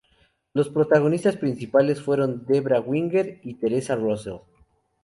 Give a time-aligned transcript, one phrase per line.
[0.55, 4.39] Los protagonistas principales fueron Debra Winger y Theresa Russell.